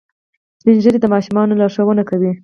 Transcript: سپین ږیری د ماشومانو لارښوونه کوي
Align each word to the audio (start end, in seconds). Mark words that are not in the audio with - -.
سپین 0.59 0.77
ږیری 0.83 0.99
د 1.01 1.05
ماشومانو 1.13 1.57
لارښوونه 1.59 2.03
کوي 2.09 2.31